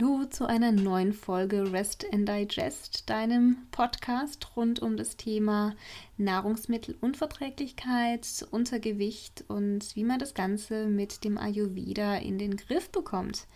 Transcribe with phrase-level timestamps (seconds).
[0.00, 5.74] Hallo zu einer neuen Folge Rest and Digest, deinem Podcast rund um das Thema
[6.16, 13.46] Nahrungsmittelunverträglichkeit, Untergewicht und wie man das Ganze mit dem Ayurveda in den Griff bekommt.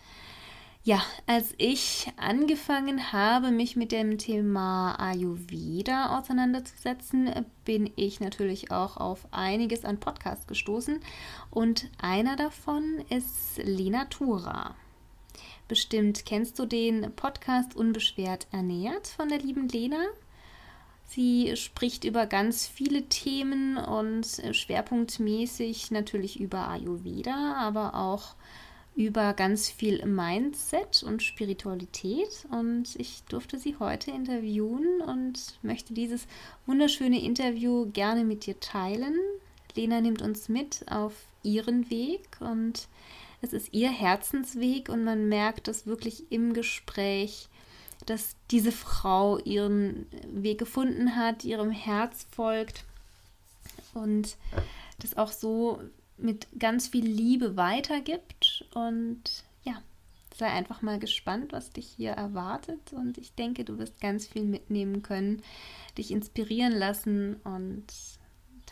[0.83, 8.97] Ja, als ich angefangen habe, mich mit dem Thema Ayurveda auseinanderzusetzen, bin ich natürlich auch
[8.97, 10.99] auf einiges an Podcasts gestoßen
[11.49, 14.75] und einer davon ist Lena Tura.
[15.67, 20.03] Bestimmt kennst du den Podcast Unbeschwert ernährt von der lieben Lena.
[21.07, 28.35] Sie spricht über ganz viele Themen und schwerpunktmäßig natürlich über Ayurveda, aber auch
[28.95, 32.45] über ganz viel Mindset und Spiritualität.
[32.51, 36.27] Und ich durfte sie heute interviewen und möchte dieses
[36.67, 39.15] wunderschöne Interview gerne mit dir teilen.
[39.75, 42.87] Lena nimmt uns mit auf ihren Weg und
[43.41, 47.49] es ist ihr Herzensweg und man merkt es wirklich im Gespräch,
[48.05, 52.83] dass diese Frau ihren Weg gefunden hat, ihrem Herz folgt
[53.93, 54.37] und
[54.99, 55.81] das auch so
[56.17, 58.65] mit ganz viel Liebe weitergibt.
[58.73, 59.81] Und ja,
[60.35, 62.93] sei einfach mal gespannt, was dich hier erwartet.
[62.93, 65.41] Und ich denke, du wirst ganz viel mitnehmen können,
[65.97, 67.85] dich inspirieren lassen und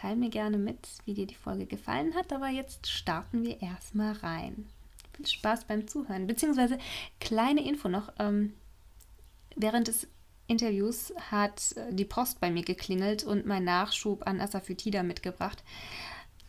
[0.04, 2.34] teile mir gerne mit, wie dir die Folge gefallen hat.
[2.34, 4.68] Aber jetzt starten wir erstmal rein.
[5.16, 6.28] Viel Spaß beim Zuhören.
[6.28, 6.78] Beziehungsweise
[7.20, 8.12] kleine Info noch.
[8.20, 8.54] Ähm,
[9.56, 10.08] während des
[10.48, 15.64] Interviews hat äh, die Post bei mir geklingelt und mein Nachschub an Asafoetida mitgebracht.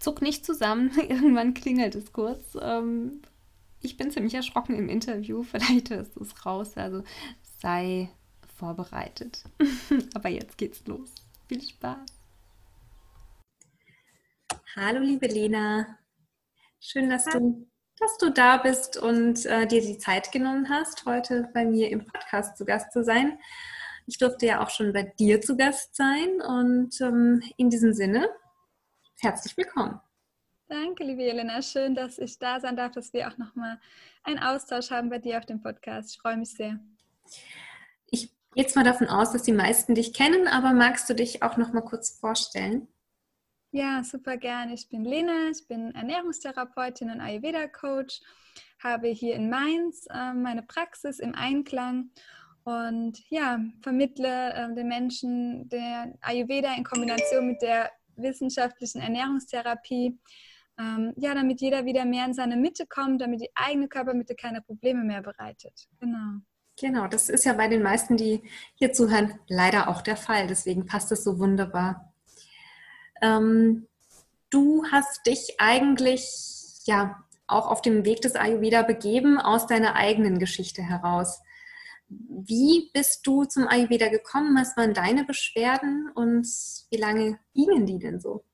[0.00, 2.58] Zuck nicht zusammen, irgendwann klingelt es kurz.
[2.60, 3.22] Ähm,
[3.82, 7.04] ich bin ziemlich erschrocken im Interview, vielleicht du es raus, also
[7.60, 8.10] sei
[8.56, 9.44] vorbereitet.
[10.14, 11.10] Aber jetzt geht's los.
[11.46, 12.13] Viel Spaß.
[14.76, 15.86] Hallo, liebe Lena.
[16.80, 21.48] Schön, dass du, dass du da bist und äh, dir die Zeit genommen hast, heute
[21.54, 23.38] bei mir im Podcast zu Gast zu sein.
[24.08, 28.28] Ich durfte ja auch schon bei dir zu Gast sein und ähm, in diesem Sinne,
[29.20, 30.00] herzlich willkommen.
[30.66, 31.62] Danke, liebe Jelena.
[31.62, 33.78] Schön, dass ich da sein darf, dass wir auch nochmal
[34.24, 36.10] einen Austausch haben bei dir auf dem Podcast.
[36.10, 36.80] Ich freue mich sehr.
[38.10, 41.44] Ich gehe jetzt mal davon aus, dass die meisten dich kennen, aber magst du dich
[41.44, 42.88] auch noch mal kurz vorstellen?
[43.76, 44.72] Ja, super gerne.
[44.74, 48.20] Ich bin Lena, ich bin Ernährungstherapeutin und Ayurveda-Coach,
[48.78, 52.10] habe hier in Mainz äh, meine Praxis im Einklang
[52.62, 60.20] und ja, vermittle äh, den Menschen der Ayurveda in Kombination mit der wissenschaftlichen Ernährungstherapie,
[60.78, 64.62] ähm, ja, damit jeder wieder mehr in seine Mitte kommt, damit die eigene Körpermitte keine
[64.62, 65.88] Probleme mehr bereitet.
[65.98, 66.38] Genau.
[66.78, 68.40] Genau, das ist ja bei den meisten, die
[68.76, 70.46] hier zuhören, leider auch der Fall.
[70.46, 72.13] Deswegen passt es so wunderbar.
[73.24, 73.86] Ähm,
[74.50, 76.28] du hast dich eigentlich
[76.84, 81.40] ja auch auf dem Weg des Ayurveda begeben aus deiner eigenen Geschichte heraus.
[82.08, 84.54] Wie bist du zum Ayurveda gekommen?
[84.56, 86.46] Was waren deine Beschwerden und
[86.90, 88.44] wie lange gingen die denn so?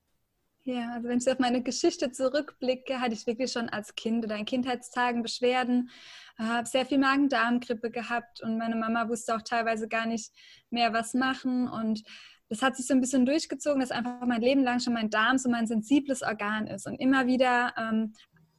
[0.63, 4.35] Ja, also wenn ich auf meine Geschichte zurückblicke, hatte ich wirklich schon als Kind oder
[4.35, 5.89] in Kindheitstagen Beschwerden,
[6.37, 10.31] habe sehr viel Magen-Darm-Grippe gehabt und meine Mama wusste auch teilweise gar nicht
[10.69, 12.03] mehr, was machen und
[12.51, 15.37] das hat sich so ein bisschen durchgezogen, dass einfach mein Leben lang schon mein Darm
[15.37, 18.11] so mein sensibles Organ ist und immer wieder ähm,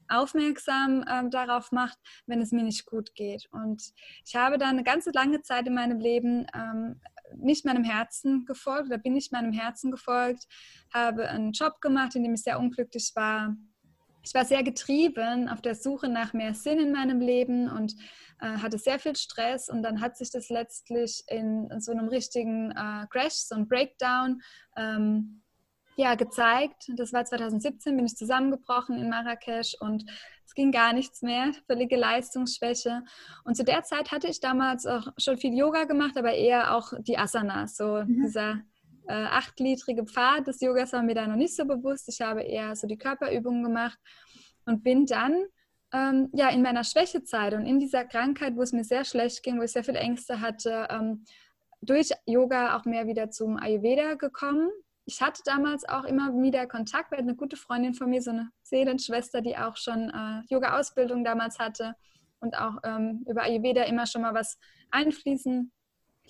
[0.08, 3.50] aufmerksam ähm, darauf macht, wenn es mir nicht gut geht.
[3.53, 3.92] Und
[4.25, 7.03] ich habe da eine ganze lange Zeit in meinem Leben ähm,
[7.36, 10.47] nicht meinem Herzen gefolgt oder bin nicht meinem Herzen gefolgt,
[10.94, 13.54] habe einen Job gemacht, in dem ich sehr unglücklich war.
[14.24, 17.94] Ich war sehr getrieben auf der Suche nach mehr Sinn in meinem Leben und
[18.47, 22.70] hatte sehr viel Stress und dann hat sich das letztlich in, in so einem richtigen
[22.72, 24.42] äh, Crash, so ein Breakdown,
[24.76, 25.42] ähm,
[25.97, 26.91] ja, gezeigt.
[26.97, 30.04] Das war 2017, bin ich zusammengebrochen in Marrakesch und
[30.47, 33.03] es ging gar nichts mehr, völlige Leistungsschwäche.
[33.44, 36.92] Und zu der Zeit hatte ich damals auch schon viel Yoga gemacht, aber eher auch
[37.00, 38.22] die Asanas, so mhm.
[38.22, 38.62] dieser
[39.06, 42.09] äh, achtgliedrige Pfad des Yogas war mir da noch nicht so bewusst.
[42.09, 43.98] Ich habe eher so die Körperübungen gemacht
[44.65, 45.44] und bin dann
[45.92, 49.59] ähm, ja in meiner Schwächezeit und in dieser Krankheit, wo es mir sehr schlecht ging,
[49.59, 51.24] wo ich sehr viel Ängste hatte, ähm,
[51.80, 54.71] durch Yoga auch mehr wieder zum Ayurveda gekommen.
[55.04, 58.50] Ich hatte damals auch immer wieder Kontakt, weil eine gute Freundin von mir, so eine
[58.62, 61.94] Seelenschwester, die auch schon äh, Yoga-Ausbildung damals hatte
[62.41, 64.59] und auch ähm, über Ayurveda immer schon mal was
[64.91, 65.72] einfließen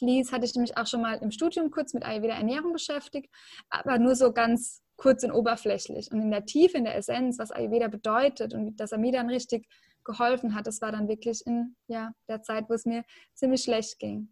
[0.00, 3.31] ließ, hatte ich mich auch schon mal im Studium kurz mit Ayurveda Ernährung beschäftigt,
[3.70, 6.12] aber nur so ganz kurz und oberflächlich.
[6.12, 9.28] Und in der Tiefe, in der Essenz, was Ayurveda bedeutet und dass er mir dann
[9.28, 9.66] richtig
[10.04, 13.02] geholfen hat, das war dann wirklich in ja, der Zeit, wo es mir
[13.34, 14.28] ziemlich schlecht ging.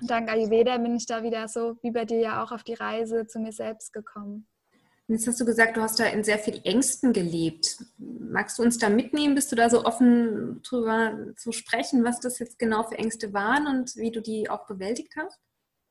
[0.00, 2.72] Und dank Ayurveda bin ich da wieder so, wie bei dir ja auch, auf die
[2.72, 4.48] Reise zu mir selbst gekommen.
[5.06, 7.84] Jetzt hast du gesagt, du hast da in sehr viel Ängsten gelebt.
[7.98, 9.34] Magst du uns da mitnehmen?
[9.34, 13.66] Bist du da so offen drüber zu sprechen, was das jetzt genau für Ängste waren
[13.66, 15.38] und wie du die auch bewältigt hast?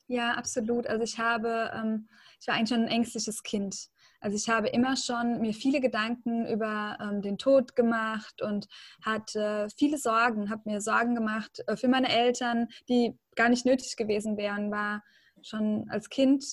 [0.07, 0.87] Ja, absolut.
[0.87, 2.07] Also ich habe, ähm,
[2.41, 3.89] ich war eigentlich schon ein ängstliches Kind.
[4.25, 8.67] Also ich habe immer schon mir viele Gedanken über ähm, den Tod gemacht und
[9.03, 13.95] hatte viele Sorgen, habe mir Sorgen gemacht äh, für meine Eltern, die gar nicht nötig
[13.97, 15.03] gewesen wären, war
[15.43, 16.43] schon als Kind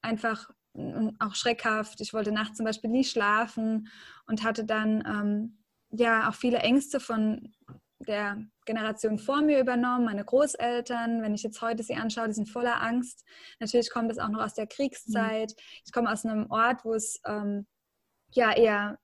[0.00, 0.48] einfach
[1.18, 2.00] auch schreckhaft.
[2.00, 3.88] Ich wollte nachts zum Beispiel nie schlafen
[4.26, 5.58] und hatte dann ähm,
[5.90, 7.52] ja auch viele Ängste von
[8.00, 11.22] der Generation vor mir übernommen, meine Großeltern.
[11.22, 13.24] Wenn ich jetzt heute sie anschaue, die sind voller Angst.
[13.60, 15.50] Natürlich kommt es auch noch aus der Kriegszeit.
[15.50, 15.62] Mhm.
[15.84, 17.66] Ich komme aus einem Ort, wo es ähm,
[18.30, 18.98] ja eher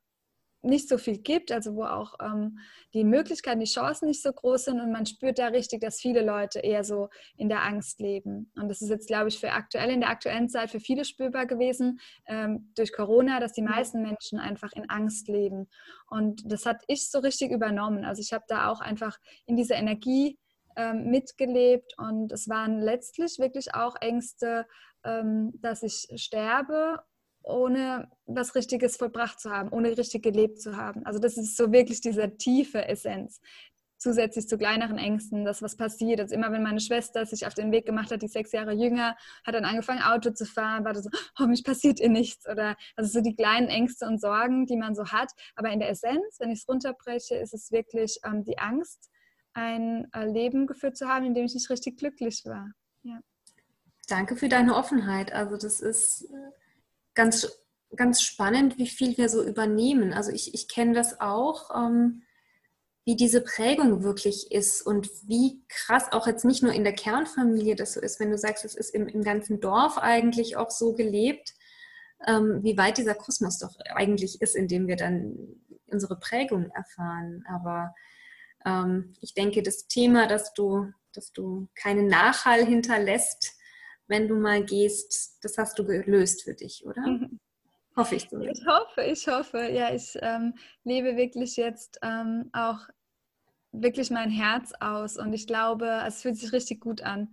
[0.64, 2.58] nicht so viel gibt, also wo auch ähm,
[2.92, 6.24] die Möglichkeiten, die Chancen nicht so groß sind und man spürt da richtig, dass viele
[6.24, 8.50] Leute eher so in der Angst leben.
[8.56, 11.46] Und das ist jetzt, glaube ich, für aktuell in der aktuellen Zeit für viele spürbar
[11.46, 15.68] gewesen ähm, durch Corona, dass die meisten Menschen einfach in Angst leben.
[16.08, 18.04] Und das hat ich so richtig übernommen.
[18.04, 20.38] Also ich habe da auch einfach in dieser Energie
[20.76, 24.66] ähm, mitgelebt und es waren letztlich wirklich auch Ängste,
[25.04, 27.00] ähm, dass ich sterbe
[27.44, 31.04] ohne was Richtiges vollbracht zu haben, ohne richtig gelebt zu haben.
[31.04, 33.40] Also das ist so wirklich diese tiefe Essenz.
[33.98, 36.20] Zusätzlich zu kleineren Ängsten, dass was passiert.
[36.20, 39.16] Also immer wenn meine Schwester sich auf den Weg gemacht hat, die sechs Jahre jünger,
[39.46, 42.46] hat dann angefangen Auto zu fahren, war das so, oh, mich passiert ihr nichts.
[42.48, 45.30] Oder also so die kleinen Ängste und Sorgen, die man so hat.
[45.54, 49.10] Aber in der Essenz, wenn ich es runterbreche, ist es wirklich ähm, die Angst,
[49.54, 52.70] ein äh, Leben geführt zu haben, in dem ich nicht richtig glücklich war.
[53.02, 53.20] Ja.
[54.08, 55.32] Danke für deine Offenheit.
[55.32, 56.63] Also das ist äh,
[57.14, 57.48] ganz,
[57.96, 60.12] ganz spannend, wie viel wir so übernehmen.
[60.12, 62.22] Also ich, ich kenne das auch, ähm,
[63.04, 67.76] wie diese Prägung wirklich ist und wie krass auch jetzt nicht nur in der Kernfamilie
[67.76, 70.94] das so ist, wenn du sagst, es ist im, im ganzen Dorf eigentlich auch so
[70.94, 71.52] gelebt,
[72.26, 75.36] ähm, wie weit dieser Kosmos doch eigentlich ist, in dem wir dann
[75.86, 77.44] unsere Prägung erfahren.
[77.46, 77.94] Aber
[78.64, 83.52] ähm, ich denke, das Thema, dass du, dass du keinen Nachhall hinterlässt,
[84.06, 87.06] wenn du mal gehst, das hast du gelöst für dich, oder?
[87.06, 87.40] Mhm.
[87.96, 88.40] Hoffe ich so.
[88.40, 89.58] Ich hoffe, ich hoffe.
[89.70, 92.80] Ja, ich ähm, lebe wirklich jetzt ähm, auch
[93.82, 97.28] wirklich mein Herz aus und ich glaube, es fühlt sich richtig gut an.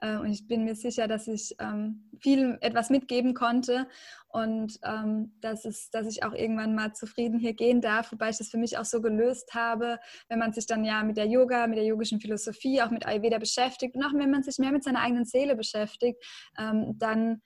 [0.00, 3.86] Äh, und ich bin mir sicher, dass ich ähm, viel etwas mitgeben konnte
[4.28, 8.38] und ähm, dass, es, dass ich auch irgendwann mal zufrieden hier gehen darf, wobei ich
[8.38, 9.98] das für mich auch so gelöst habe,
[10.28, 13.38] wenn man sich dann ja mit der Yoga, mit der yogischen Philosophie, auch mit Ayurveda
[13.38, 16.22] beschäftigt und auch wenn man sich mehr mit seiner eigenen Seele beschäftigt,
[16.58, 17.40] ähm, dann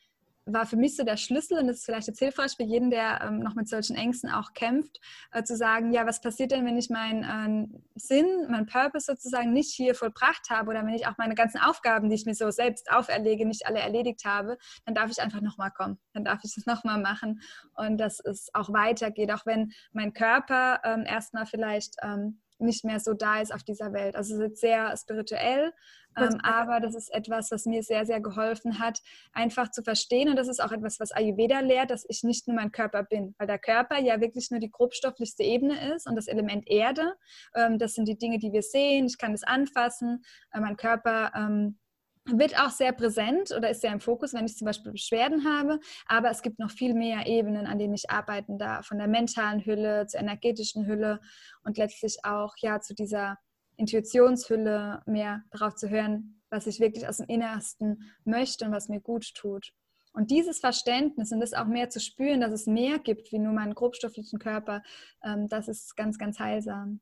[0.46, 3.20] war für mich so der Schlüssel, und das ist vielleicht jetzt hilfreich für jeden, der
[3.22, 5.00] ähm, noch mit solchen Ängsten auch kämpft,
[5.32, 9.52] äh, zu sagen, ja, was passiert denn, wenn ich meinen äh, Sinn, meinen Purpose sozusagen
[9.52, 12.50] nicht hier vollbracht habe oder wenn ich auch meine ganzen Aufgaben, die ich mir so
[12.50, 16.54] selbst auferlege, nicht alle erledigt habe, dann darf ich einfach nochmal kommen, dann darf ich
[16.54, 17.40] das nochmal machen
[17.74, 23.00] und dass es auch weitergeht, auch wenn mein Körper ähm, erstmal vielleicht ähm, nicht mehr
[23.00, 24.16] so da ist auf dieser Welt.
[24.16, 25.72] Also es ist sehr spirituell,
[26.16, 29.00] ähm, aber das ist etwas, was mir sehr, sehr geholfen hat,
[29.32, 30.28] einfach zu verstehen.
[30.28, 33.34] Und das ist auch etwas, was Ayurveda lehrt, dass ich nicht nur mein Körper bin,
[33.38, 37.14] weil der Körper ja wirklich nur die grobstofflichste Ebene ist und das Element Erde.
[37.54, 39.06] Ähm, das sind die Dinge, die wir sehen.
[39.06, 40.24] Ich kann das anfassen.
[40.52, 41.78] Äh, mein Körper ähm,
[42.26, 45.80] wird auch sehr präsent oder ist sehr im Fokus, wenn ich zum Beispiel Beschwerden habe.
[46.06, 48.86] Aber es gibt noch viel mehr Ebenen, an denen ich arbeiten darf.
[48.86, 51.20] Von der mentalen Hülle zur energetischen Hülle
[51.64, 53.38] und letztlich auch ja zu dieser
[53.76, 59.00] Intuitionshülle mehr darauf zu hören, was ich wirklich aus dem Innersten möchte und was mir
[59.00, 59.72] gut tut.
[60.12, 63.52] Und dieses Verständnis und das auch mehr zu spüren, dass es mehr gibt wie nur
[63.52, 64.82] meinen grobstofflichen Körper,
[65.22, 67.00] ähm, das ist ganz, ganz heilsam.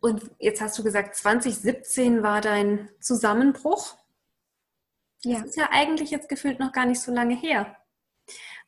[0.00, 3.96] Und jetzt hast du gesagt, 2017 war dein Zusammenbruch.
[5.22, 5.44] Das ja.
[5.44, 7.76] ist ja eigentlich jetzt gefühlt noch gar nicht so lange her.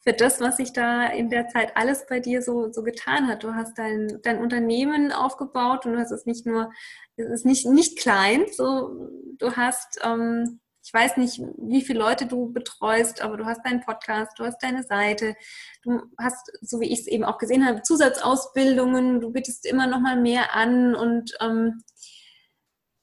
[0.00, 3.42] Für das, was sich da in der Zeit alles bei dir so, so getan hat.
[3.42, 6.72] Du hast dein, dein Unternehmen aufgebaut und du hast es nicht nur,
[7.16, 9.08] es ist nicht, nicht klein, so,
[9.38, 13.82] du hast ähm, ich weiß nicht, wie viele Leute du betreust, aber du hast deinen
[13.82, 15.36] Podcast, du hast deine Seite,
[15.82, 20.00] du hast, so wie ich es eben auch gesehen habe, Zusatzausbildungen, du bietest immer noch
[20.00, 21.82] mal mehr an und ähm,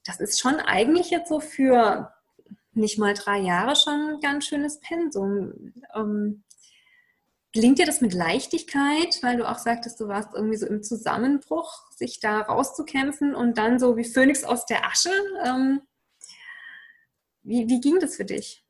[0.04, 2.12] das ist schon eigentlich jetzt so für
[2.72, 5.72] nicht mal drei Jahre schon ein ganz schönes Pensum.
[5.94, 6.42] Ähm,
[7.52, 11.88] gelingt dir das mit Leichtigkeit, weil du auch sagtest, du warst irgendwie so im Zusammenbruch,
[11.92, 15.12] sich da rauszukämpfen und dann so wie Phönix aus der Asche
[15.44, 15.82] ähm,
[17.46, 18.62] wie, wie ging das für dich?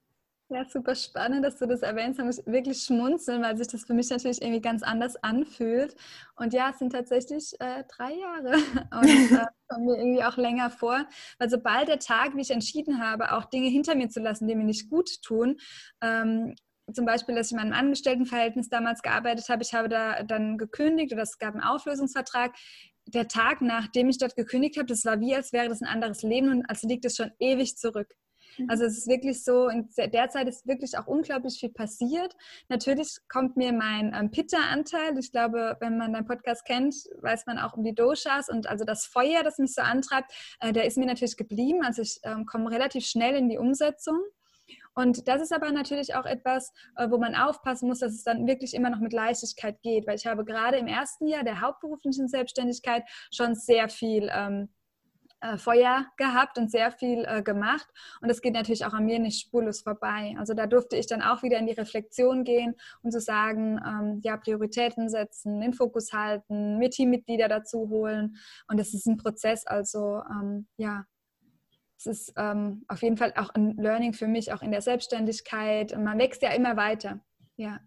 [0.48, 2.20] Ja, super spannend, dass du das erwähnst.
[2.20, 5.96] Ich muss wirklich schmunzeln, weil sich das für mich natürlich irgendwie ganz anders anfühlt.
[6.36, 8.52] Und ja, es sind tatsächlich äh, drei Jahre
[8.92, 11.04] und äh, kommen mir irgendwie auch länger vor,
[11.40, 14.54] weil sobald der Tag, wie ich entschieden habe, auch Dinge hinter mir zu lassen, die
[14.54, 15.56] mir nicht gut tun,
[16.00, 16.54] ähm,
[16.92, 19.64] zum Beispiel, dass ich in meinem Angestelltenverhältnis damals gearbeitet habe.
[19.64, 22.54] Ich habe da dann gekündigt oder es gab einen Auflösungsvertrag.
[23.06, 26.22] Der Tag, nachdem ich dort gekündigt habe, das war wie, als wäre das ein anderes
[26.22, 28.14] Leben und als liegt es schon ewig zurück.
[28.68, 32.34] Also es ist wirklich so, in der ist wirklich auch unglaublich viel passiert.
[32.68, 35.18] Natürlich kommt mir mein ähm, Pitta-Anteil.
[35.18, 38.84] Ich glaube, wenn man deinen Podcast kennt, weiß man auch um die Doshas und also
[38.84, 41.82] das Feuer, das mich so antreibt, äh, der ist mir natürlich geblieben.
[41.84, 44.20] Also ich ähm, komme relativ schnell in die Umsetzung.
[44.94, 48.46] Und das ist aber natürlich auch etwas, äh, wo man aufpassen muss, dass es dann
[48.46, 52.28] wirklich immer noch mit Leichtigkeit geht, weil ich habe gerade im ersten Jahr der hauptberuflichen
[52.28, 54.70] Selbstständigkeit schon sehr viel ähm,
[55.40, 57.86] äh, Feuer gehabt und sehr viel äh, gemacht.
[58.20, 60.34] Und das geht natürlich auch an mir nicht spurlos vorbei.
[60.38, 63.78] Also da durfte ich dann auch wieder in die Reflexion gehen und zu so sagen,
[63.86, 68.36] ähm, ja, Prioritäten setzen, den Fokus halten, mir Teammitglieder dazu holen.
[68.68, 69.66] Und das ist ein Prozess.
[69.66, 71.04] Also ähm, ja,
[71.98, 75.92] es ist ähm, auf jeden Fall auch ein Learning für mich, auch in der Selbstständigkeit.
[75.92, 77.20] Und man wächst ja immer weiter.
[77.56, 77.80] Ja.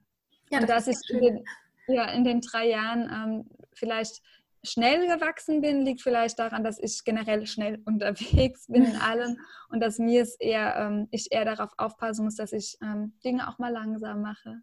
[0.50, 1.46] ja das und dass ich in den,
[1.88, 4.22] ja, in den drei Jahren ähm, vielleicht
[4.64, 9.38] schnell gewachsen bin, liegt vielleicht daran, dass ich generell schnell unterwegs bin in allem
[9.70, 13.48] und dass mir es eher, ähm, ich eher darauf aufpassen muss, dass ich ähm, Dinge
[13.48, 14.62] auch mal langsam mache.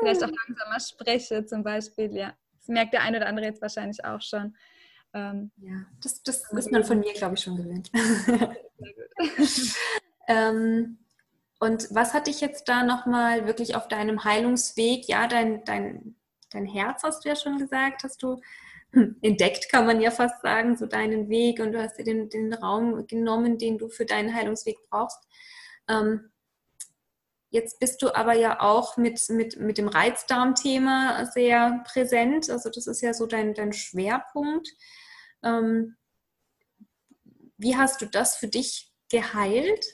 [0.00, 2.34] Vielleicht auch langsamer spreche zum Beispiel, ja.
[2.58, 4.56] Das merkt der eine oder andere jetzt wahrscheinlich auch schon.
[5.14, 7.90] Ähm, ja, das, das ist man von mir, glaube ich, schon gewöhnt.
[10.28, 10.98] ähm,
[11.60, 16.16] und was hat dich jetzt da nochmal wirklich auf deinem Heilungsweg, ja, dein, dein,
[16.50, 18.40] dein Herz hast du ja schon gesagt, hast du
[18.92, 22.52] entdeckt, kann man ja fast sagen, so deinen Weg und du hast dir den, den
[22.54, 25.18] Raum genommen, den du für deinen Heilungsweg brauchst.
[25.88, 26.30] Ähm,
[27.50, 32.50] jetzt bist du aber ja auch mit, mit, mit dem Reizdarmthema sehr präsent.
[32.50, 34.68] Also das ist ja so dein, dein Schwerpunkt.
[35.42, 35.96] Ähm,
[37.58, 39.86] wie hast du das für dich geheilt?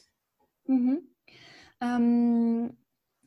[0.67, 1.15] Mhm.
[1.81, 2.77] Ähm,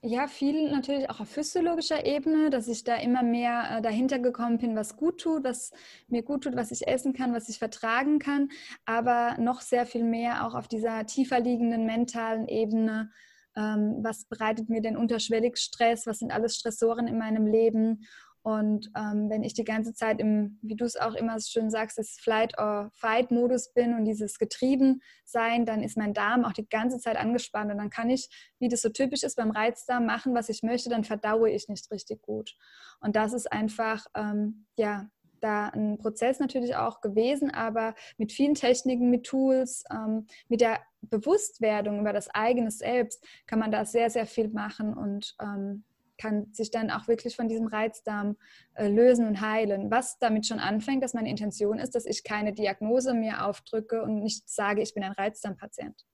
[0.05, 4.59] ja, viel natürlich auch auf physiologischer Ebene, dass ich da immer mehr äh, dahinter gekommen
[4.59, 5.71] bin, was gut tut, was
[6.07, 8.49] mir gut tut, was ich essen kann, was ich vertragen kann,
[8.85, 13.09] aber noch sehr viel mehr auch auf dieser tiefer liegenden mentalen Ebene.
[13.55, 16.05] Ähm, was bereitet mir denn unterschwellig Stress?
[16.05, 18.05] Was sind alles Stressoren in meinem Leben?
[18.45, 21.97] Und ähm, wenn ich die ganze Zeit im, wie du es auch immer schön sagst,
[21.97, 27.71] das Flight-or-Fight-Modus bin und dieses Getriebensein, dann ist mein Darm auch die ganze Zeit angespannt.
[27.71, 30.91] Und dann kann ich, wie das so typisch ist beim Reizdarm, machen, was ich möchte,
[30.91, 32.55] dann verdaue ich nicht richtig gut.
[32.99, 35.09] Und das ist einfach, ähm, ja,
[35.39, 40.81] da ein Prozess natürlich auch gewesen, aber mit vielen Techniken, mit Tools, ähm, mit der
[41.01, 45.83] Bewusstwerdung über das eigene Selbst kann man da sehr, sehr viel machen und ähm,
[46.17, 48.37] kann sich dann auch wirklich von diesem Reizdarm
[48.73, 49.91] äh, lösen und heilen.
[49.91, 54.21] Was damit schon anfängt, dass meine Intention ist, dass ich keine Diagnose mir aufdrücke und
[54.21, 56.05] nicht sage, ich bin ein Reizdarmpatient.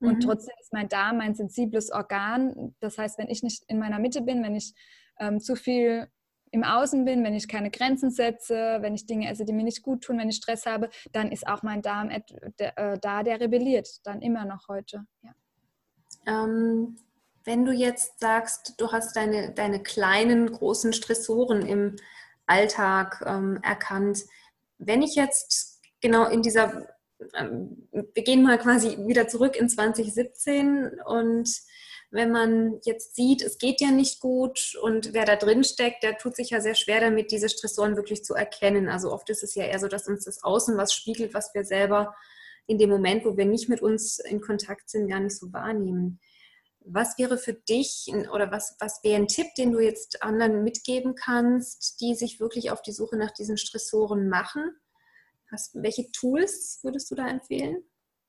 [0.00, 0.08] Mhm.
[0.08, 2.74] Und trotzdem ist mein Darm ein sensibles Organ.
[2.80, 4.74] Das heißt, wenn ich nicht in meiner Mitte bin, wenn ich
[5.18, 6.08] ähm, zu viel
[6.52, 9.82] im Außen bin, wenn ich keine Grenzen setze, wenn ich Dinge esse, die mir nicht
[9.82, 13.88] gut tun, wenn ich Stress habe, dann ist auch mein Darm äh, da, der rebelliert,
[14.04, 15.04] dann immer noch heute.
[15.22, 15.34] Ja.
[16.26, 16.96] Ähm,
[17.46, 21.96] wenn du jetzt sagst, du hast deine, deine kleinen, großen Stressoren im
[22.46, 24.24] Alltag ähm, erkannt,
[24.78, 26.88] wenn ich jetzt genau in dieser,
[27.34, 31.48] ähm, wir gehen mal quasi wieder zurück in 2017 und
[32.10, 36.18] wenn man jetzt sieht, es geht ja nicht gut und wer da drin steckt, der
[36.18, 38.88] tut sich ja sehr schwer damit, diese Stressoren wirklich zu erkennen.
[38.88, 41.64] Also oft ist es ja eher so, dass uns das Außen was spiegelt, was wir
[41.64, 42.14] selber
[42.66, 46.20] in dem Moment, wo wir nicht mit uns in Kontakt sind, gar nicht so wahrnehmen.
[46.88, 51.16] Was wäre für dich oder was, was wäre ein Tipp, den du jetzt anderen mitgeben
[51.16, 54.70] kannst, die sich wirklich auf die Suche nach diesen Stressoren machen?
[55.50, 57.82] Was, welche Tools würdest du da empfehlen?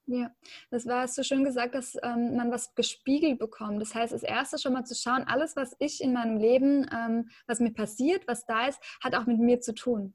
[0.09, 0.33] Ja,
[0.71, 3.81] das war so schön gesagt, dass ähm, man was gespiegelt bekommt.
[3.81, 7.29] Das heißt, das Erste schon mal zu schauen, alles, was ich in meinem Leben, ähm,
[7.45, 10.13] was mir passiert, was da ist, hat auch mit mir zu tun.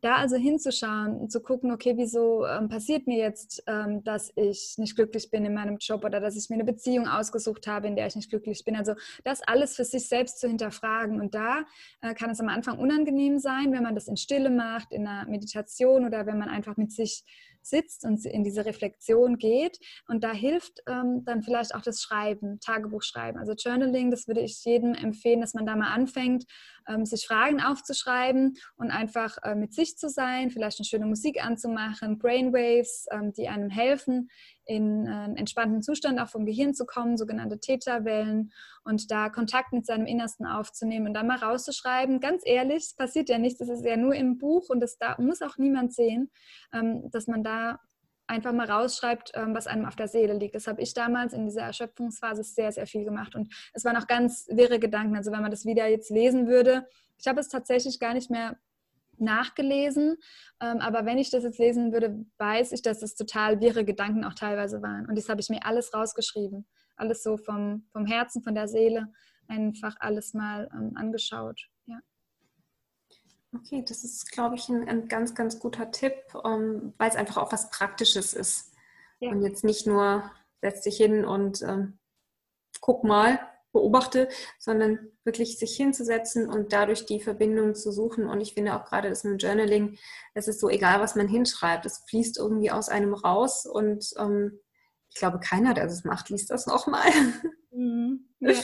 [0.00, 4.74] Da also hinzuschauen und zu gucken, okay, wieso ähm, passiert mir jetzt, ähm, dass ich
[4.78, 7.96] nicht glücklich bin in meinem Job oder dass ich mir eine Beziehung ausgesucht habe, in
[7.96, 8.76] der ich nicht glücklich bin.
[8.76, 11.20] Also das alles für sich selbst zu hinterfragen.
[11.20, 11.64] Und da
[12.00, 15.28] äh, kann es am Anfang unangenehm sein, wenn man das in Stille macht, in einer
[15.28, 17.24] Meditation oder wenn man einfach mit sich
[17.66, 19.78] sitzt und in diese Reflexion geht.
[20.08, 23.38] Und da hilft ähm, dann vielleicht auch das Schreiben, Tagebuch schreiben.
[23.38, 26.44] Also Journaling, das würde ich jedem empfehlen, dass man da mal anfängt,
[26.88, 31.44] ähm, sich Fragen aufzuschreiben und einfach äh, mit sich zu sein, vielleicht eine schöne Musik
[31.44, 34.28] anzumachen, Brainwaves, ähm, die einem helfen,
[34.64, 38.52] in einen entspannten Zustand auch vom Gehirn zu kommen, sogenannte Theta-Wellen
[38.84, 42.20] und da Kontakt mit seinem Innersten aufzunehmen und dann mal rauszuschreiben.
[42.20, 45.16] Ganz ehrlich, es passiert ja nichts, das ist ja nur im Buch und das da
[45.18, 46.30] muss auch niemand sehen,
[46.72, 47.78] ähm, dass man da
[48.26, 50.54] einfach mal rausschreibt, ähm, was einem auf der Seele liegt.
[50.54, 53.34] Das habe ich damals in dieser Erschöpfungsphase sehr, sehr viel gemacht.
[53.34, 55.16] Und es waren auch ganz wirre Gedanken.
[55.16, 56.86] Also wenn man das wieder jetzt lesen würde,
[57.18, 58.56] ich habe es tatsächlich gar nicht mehr
[59.22, 60.16] nachgelesen,
[60.60, 64.24] ähm, aber wenn ich das jetzt lesen würde, weiß ich, dass es total wirre Gedanken
[64.24, 65.06] auch teilweise waren.
[65.06, 66.66] Und das habe ich mir alles rausgeschrieben.
[66.96, 69.12] Alles so vom, vom Herzen, von der Seele,
[69.48, 71.68] einfach alles mal ähm, angeschaut.
[71.86, 71.98] Ja.
[73.54, 77.16] Okay, das ist, glaube ich, ein, ein, ganz, ganz guter Tipp, um, ähm, weil es
[77.16, 78.72] einfach auch was Praktisches ist.
[79.20, 79.30] Ja.
[79.30, 81.98] Und jetzt nicht nur setz dich hin und ähm,
[82.80, 83.38] guck mal,
[83.72, 88.26] beobachte, sondern wirklich sich hinzusetzen und dadurch die Verbindung zu suchen.
[88.26, 89.98] Und ich finde auch gerade das mit dem Journaling,
[90.34, 94.60] es ist so egal, was man hinschreibt, es fließt irgendwie aus einem raus und ähm,
[95.08, 97.10] ich glaube, keiner, der das macht, liest das nochmal.
[97.72, 98.28] Mhm.
[98.44, 98.54] Ja.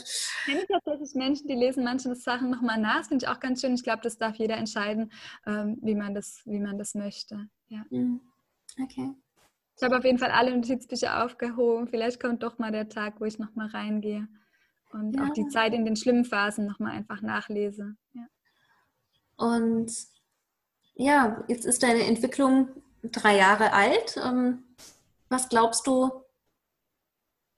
[0.44, 2.98] Kenne ich tatsächlich Menschen, die lesen manche Sachen nochmal nach.
[2.98, 3.74] Das finde ich auch ganz schön.
[3.74, 5.12] Ich glaube, das darf jeder entscheiden,
[5.46, 7.48] ähm, wie, man das, wie man das möchte.
[7.68, 7.86] Ja.
[7.90, 8.20] Mhm.
[8.82, 9.14] Okay.
[9.76, 11.86] Ich habe auf jeden Fall alle Notizbücher aufgehoben.
[11.86, 14.26] Vielleicht kommt doch mal der Tag, wo ich nochmal reingehe
[14.90, 15.24] und ja.
[15.24, 17.96] auch die Zeit in den schlimmen Phasen nochmal einfach nachlese.
[18.12, 18.26] Ja.
[19.36, 19.92] Und
[20.94, 22.68] ja, jetzt ist deine Entwicklung
[23.02, 24.16] drei Jahre alt.
[24.22, 24.64] Ähm,
[25.28, 26.10] was glaubst du,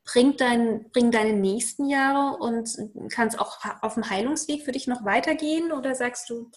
[0.04, 2.76] bringt, dein, bringen deine nächsten Jahre und
[3.10, 5.72] kann es auch auf dem Heilungsweg für dich noch weitergehen?
[5.72, 6.50] Oder sagst du,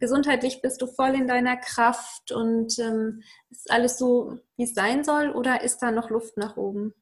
[0.00, 5.04] gesundheitlich bist du voll in deiner Kraft und ähm, ist alles so, wie es sein
[5.04, 5.30] soll?
[5.30, 6.94] Oder ist da noch Luft nach oben?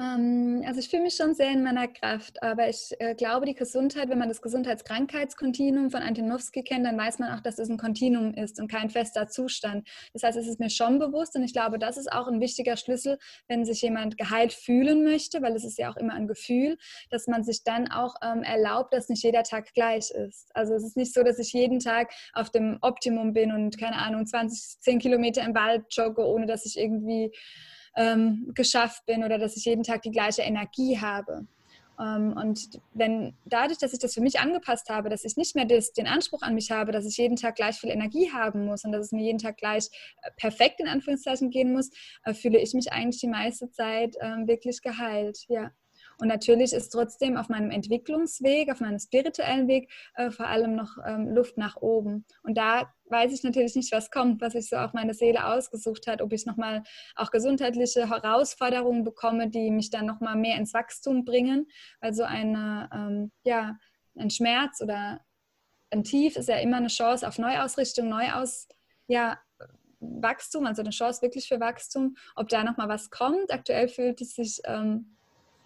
[0.00, 3.54] Ähm, also ich fühle mich schon sehr in meiner Kraft, aber ich äh, glaube, die
[3.54, 7.78] Gesundheit, wenn man das Gesundheitskrankheitskontinuum von Antonowski kennt, dann weiß man auch, dass es ein
[7.78, 9.88] Kontinuum ist und kein fester Zustand.
[10.12, 12.76] Das heißt, es ist mir schon bewusst und ich glaube, das ist auch ein wichtiger
[12.76, 16.76] Schlüssel, wenn sich jemand geheilt fühlen möchte, weil es ist ja auch immer ein Gefühl,
[17.10, 20.50] dass man sich dann auch ähm, erlaubt, dass nicht jeder Tag gleich ist.
[20.54, 23.98] Also es ist nicht so, dass ich jeden Tag auf dem Optimum bin und keine
[23.98, 27.30] Ahnung, 20, 10 Kilometer im Wald jogge, ohne dass ich irgendwie
[27.96, 31.46] ähm, geschafft bin oder dass ich jeden Tag die gleiche Energie habe.
[31.98, 35.64] Ähm, und wenn dadurch, dass ich das für mich angepasst habe, dass ich nicht mehr
[35.64, 38.84] das, den Anspruch an mich habe, dass ich jeden Tag gleich viel Energie haben muss
[38.84, 39.88] und dass es mir jeden Tag gleich
[40.22, 41.90] äh, perfekt in Anführungszeichen gehen muss,
[42.24, 45.44] äh, fühle ich mich eigentlich die meiste Zeit ähm, wirklich geheilt.
[45.48, 45.70] Ja.
[46.18, 50.96] Und natürlich ist trotzdem auf meinem Entwicklungsweg, auf meinem spirituellen Weg äh, vor allem noch
[51.06, 52.24] ähm, Luft nach oben.
[52.42, 56.06] Und da weiß ich natürlich nicht, was kommt, was sich so auch meine Seele ausgesucht
[56.06, 56.82] hat, ob ich nochmal
[57.16, 61.66] auch gesundheitliche Herausforderungen bekomme, die mich dann nochmal mehr ins Wachstum bringen,
[62.00, 63.76] weil so eine, ähm, ja,
[64.16, 65.20] ein Schmerz oder
[65.90, 68.68] ein Tief ist ja immer eine Chance auf Neuausrichtung, Neuaus,
[69.06, 69.38] ja,
[70.00, 73.52] Wachstum, also eine Chance wirklich für Wachstum, ob da nochmal was kommt.
[73.52, 75.16] Aktuell fühlt es sich ähm,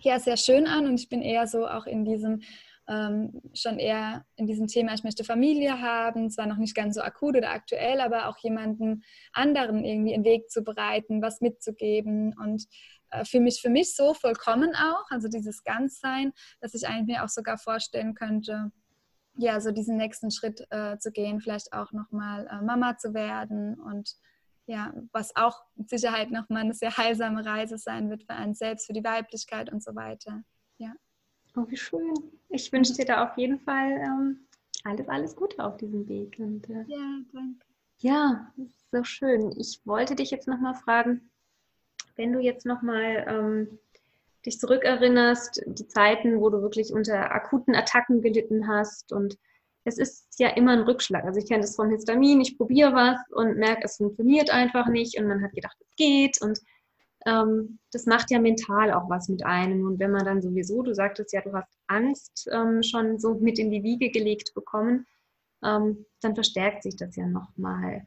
[0.00, 2.40] ja sehr schön an und ich bin eher so auch in diesem
[2.88, 7.02] ähm, schon eher in diesem Thema, ich möchte Familie haben, zwar noch nicht ganz so
[7.02, 12.64] akut oder aktuell, aber auch jemanden anderen irgendwie einen Weg zu bereiten, was mitzugeben und
[13.10, 17.24] äh, für mich, für mich so vollkommen auch, also dieses Ganzsein, dass ich eigentlich mir
[17.24, 18.72] auch sogar vorstellen könnte,
[19.36, 23.78] ja, so diesen nächsten Schritt äh, zu gehen, vielleicht auch nochmal äh, Mama zu werden
[23.78, 24.14] und
[24.68, 28.86] ja, was auch mit Sicherheit nochmal eine sehr heilsame Reise sein wird für einen selbst,
[28.86, 30.42] für die Weiblichkeit und so weiter.
[30.76, 30.92] Ja.
[31.56, 32.14] Oh, wie schön.
[32.50, 34.46] Ich wünsche dir da auf jeden Fall ähm,
[34.84, 36.36] alles, alles Gute auf diesem Weg.
[36.38, 37.66] Und, äh, ja, danke.
[38.00, 38.52] Ja,
[38.92, 39.58] so schön.
[39.58, 41.30] Ich wollte dich jetzt nochmal fragen,
[42.16, 43.78] wenn du jetzt nochmal ähm,
[44.44, 49.38] dich zurückerinnerst, die Zeiten, wo du wirklich unter akuten Attacken gelitten hast und
[49.88, 51.24] es ist ja immer ein Rückschlag.
[51.24, 55.18] Also ich kenne das vom Histamin, ich probiere was und merke, es funktioniert einfach nicht
[55.18, 56.60] und man hat gedacht, es geht und
[57.26, 59.86] ähm, das macht ja mental auch was mit einem.
[59.86, 63.58] Und wenn man dann sowieso, du sagtest ja, du hast Angst ähm, schon so mit
[63.58, 65.06] in die Wiege gelegt bekommen,
[65.64, 68.06] ähm, dann verstärkt sich das ja nochmal.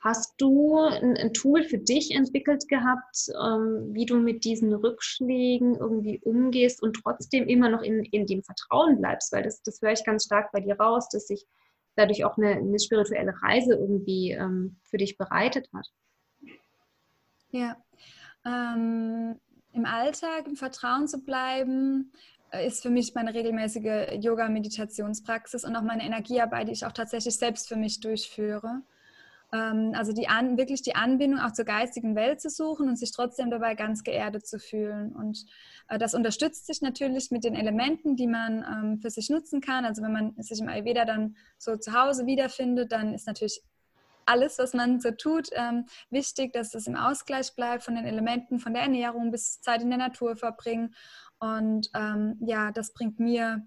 [0.00, 5.76] Hast du ein, ein, Tool für dich entwickelt gehabt, ähm, wie du mit diesen Rückschlägen
[5.76, 9.32] irgendwie umgehst und trotzdem immer noch in, in dem Vertrauen bleibst?
[9.32, 11.46] Weil das, das höre ich ganz stark bei dir raus, dass sich
[11.96, 15.88] dadurch auch eine, eine spirituelle Reise irgendwie ähm, für dich bereitet hat.
[17.50, 17.76] Ja,
[18.44, 19.40] ähm,
[19.72, 22.12] im Alltag im Vertrauen zu bleiben,
[22.50, 27.36] äh, ist für mich meine regelmäßige Yoga-Meditationspraxis und auch meine Energiearbeit, die ich auch tatsächlich
[27.36, 28.82] selbst für mich durchführe.
[29.52, 33.12] Ähm, also die an, wirklich die Anbindung auch zur geistigen Welt zu suchen und sich
[33.12, 35.14] trotzdem dabei ganz geerdet zu fühlen.
[35.14, 35.46] Und
[35.88, 39.84] äh, das unterstützt sich natürlich mit den Elementen, die man ähm, für sich nutzen kann.
[39.84, 43.62] Also wenn man sich im Ayurveda dann so zu Hause wiederfindet, dann ist natürlich
[44.26, 48.58] alles, was man so tut, ähm, wichtig, dass es im Ausgleich bleibt von den Elementen,
[48.58, 50.94] von der Ernährung bis Zeit in der Natur verbringen.
[51.38, 53.64] Und ähm, ja, das bringt mir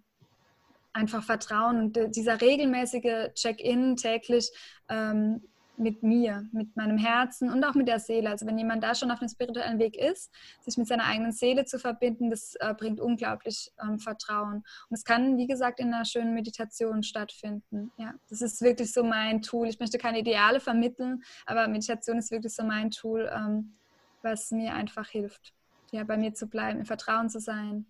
[0.91, 4.51] einfach Vertrauen und dieser regelmäßige Check-in täglich
[4.89, 5.41] ähm,
[5.79, 8.29] mit mir, mit meinem Herzen und auch mit der Seele.
[8.29, 11.65] Also wenn jemand da schon auf dem spirituellen Weg ist, sich mit seiner eigenen Seele
[11.65, 14.57] zu verbinden, das äh, bringt unglaublich ähm, Vertrauen.
[14.89, 17.91] Und es kann, wie gesagt, in einer schönen Meditation stattfinden.
[17.97, 19.67] Ja, das ist wirklich so mein Tool.
[19.67, 23.73] Ich möchte keine Ideale vermitteln, aber Meditation ist wirklich so mein Tool, ähm,
[24.21, 25.53] was mir einfach hilft,
[25.91, 27.85] ja, bei mir zu bleiben, im Vertrauen zu sein.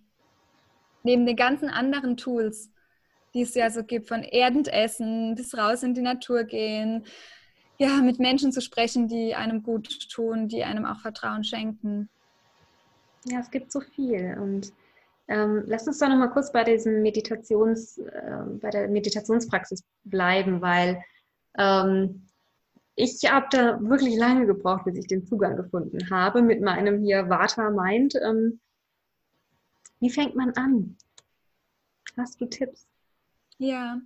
[1.03, 2.71] Neben den ganzen anderen Tools,
[3.33, 7.05] die es ja so gibt, von erdend essen bis raus in die Natur gehen,
[7.79, 12.09] ja, mit Menschen zu sprechen, die einem gut tun, die einem auch Vertrauen schenken.
[13.25, 14.37] Ja, es gibt so viel.
[14.37, 14.73] Und
[15.29, 20.61] ähm, lass uns doch noch mal kurz bei diesem Meditations, äh, bei der Meditationspraxis bleiben,
[20.61, 21.01] weil
[21.57, 22.27] ähm,
[22.95, 27.29] ich habe da wirklich lange gebraucht, bis ich den Zugang gefunden habe mit meinem hier
[27.29, 28.13] Vata Mind.
[28.15, 28.59] Ähm,
[30.01, 30.97] wie fängt man an?
[32.17, 32.87] Hast du Tipps?
[33.57, 34.01] Ja,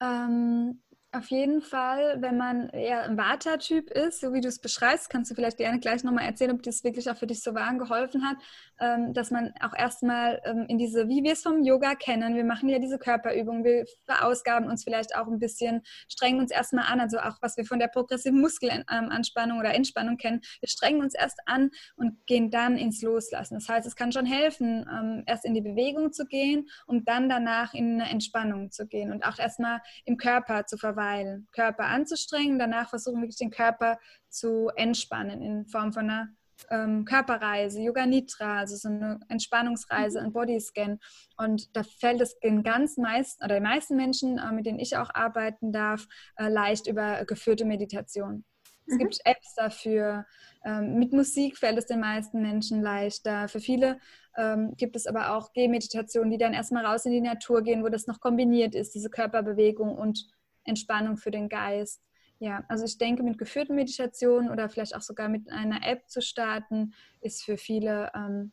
[0.00, 0.80] ähm,
[1.16, 5.30] auf jeden Fall, wenn man eher ein Vata-Typ ist, so wie du es beschreibst, kannst
[5.30, 7.78] du vielleicht gerne gleich nochmal erzählen, ob das wirklich auch für dich so war und
[7.78, 8.36] geholfen hat,
[8.80, 12.44] ähm, dass man auch erstmal ähm, in diese, wie wir es vom Yoga kennen, wir
[12.44, 17.00] machen ja diese Körperübungen, wir verausgaben uns vielleicht auch ein bisschen, strengen uns erstmal an,
[17.00, 21.40] also auch was wir von der progressiven Muskelanspannung oder Entspannung kennen, wir strengen uns erst
[21.46, 23.54] an und gehen dann ins Loslassen.
[23.54, 27.28] Das heißt, es kann schon helfen, ähm, erst in die Bewegung zu gehen, um dann
[27.28, 31.84] danach in eine Entspannung zu gehen und auch erstmal im Körper zu verweilen verweilen, Körper
[31.84, 36.28] anzustrengen, danach versuchen wirklich den Körper zu entspannen in Form von einer
[36.70, 40.98] ähm, Körperreise, Yoga Nitra, also so eine Entspannungsreise, ein Bodyscan.
[41.36, 44.96] Und da fällt es den ganz meisten oder den meisten Menschen, äh, mit denen ich
[44.96, 48.44] auch arbeiten darf, äh, leicht über geführte Meditation.
[48.86, 48.98] Es mhm.
[48.98, 50.24] gibt Apps dafür.
[50.64, 53.48] Ähm, mit Musik fällt es den meisten Menschen leichter.
[53.48, 53.98] Für viele
[54.36, 57.88] ähm, gibt es aber auch Gehmeditationen, die dann erstmal raus in die Natur gehen, wo
[57.88, 60.26] das noch kombiniert ist, diese Körperbewegung und
[60.66, 62.02] Entspannung für den Geist.
[62.38, 66.20] Ja, also ich denke, mit geführten Meditationen oder vielleicht auch sogar mit einer App zu
[66.20, 68.52] starten, ist für viele ähm,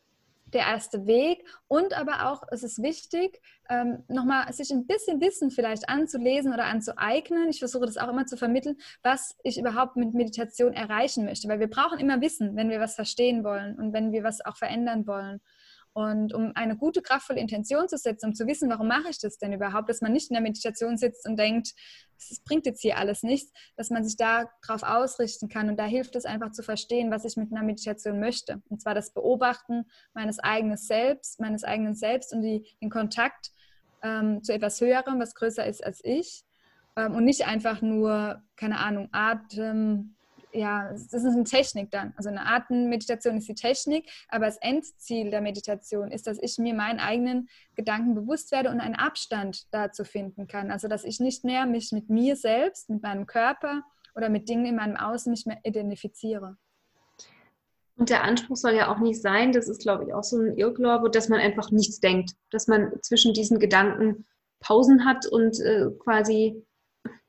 [0.54, 1.44] der erste Weg.
[1.68, 6.64] Und aber auch, es ist wichtig, ähm, nochmal sich ein bisschen Wissen vielleicht anzulesen oder
[6.64, 7.50] anzueignen.
[7.50, 11.48] Ich versuche das auch immer zu vermitteln, was ich überhaupt mit Meditation erreichen möchte.
[11.48, 14.56] Weil wir brauchen immer Wissen, wenn wir was verstehen wollen und wenn wir was auch
[14.56, 15.40] verändern wollen.
[15.94, 19.38] Und um eine gute, kraftvolle Intention zu setzen, um zu wissen, warum mache ich das
[19.38, 21.72] denn überhaupt, dass man nicht in der Meditation sitzt und denkt,
[22.18, 25.68] es bringt jetzt hier alles nichts, dass man sich darauf ausrichten kann.
[25.68, 28.60] Und da hilft es einfach zu verstehen, was ich mit einer Meditation möchte.
[28.68, 33.52] Und zwar das Beobachten meines eigenen Selbst, meines eigenen Selbst und die, den Kontakt
[34.02, 36.42] ähm, zu etwas Höherem, was größer ist als ich.
[36.96, 40.16] Ähm, und nicht einfach nur, keine Ahnung, Atem,
[40.54, 42.12] ja, das ist eine Technik dann.
[42.16, 46.74] Also eine Atemmeditation ist die Technik, aber das Endziel der Meditation ist, dass ich mir
[46.74, 50.70] meinen eigenen Gedanken bewusst werde und einen Abstand dazu finden kann.
[50.70, 53.82] Also dass ich nicht mehr mich mit mir selbst, mit meinem Körper
[54.14, 56.56] oder mit Dingen in meinem Außen nicht mehr identifiziere.
[57.96, 60.56] Und der Anspruch soll ja auch nicht sein, das ist, glaube ich, auch so ein
[60.56, 64.26] Irrglaube, dass man einfach nichts denkt, dass man zwischen diesen Gedanken
[64.60, 66.64] Pausen hat und äh, quasi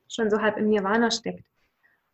[0.08, 1.46] schon so halb im Nirvana steckt.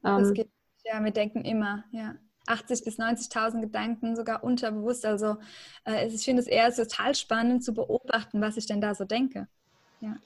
[0.03, 0.51] Das ähm, geht
[0.85, 2.17] ja, wir denken immer, ja.
[2.47, 5.07] 80.000 bis 90.000 Gedanken, sogar unterbewusst.
[5.07, 5.37] Also
[5.85, 9.47] äh, ich finde es eher total spannend zu beobachten, was ich denn da so denke.
[10.01, 10.17] Ja.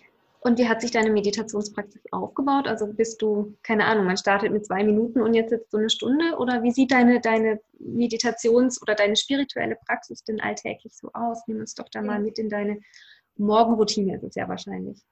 [0.40, 2.68] Und wie hat sich deine Meditationspraxis aufgebaut?
[2.68, 5.90] Also bist du, keine Ahnung, man startet mit zwei Minuten und jetzt sitzt so eine
[5.90, 6.36] Stunde?
[6.38, 11.42] Oder wie sieht deine, deine Meditations- oder deine spirituelle Praxis denn alltäglich so aus?
[11.48, 12.80] Nimm uns doch da mal mit in deine
[13.36, 15.02] Morgenroutine, ist es ja wahrscheinlich.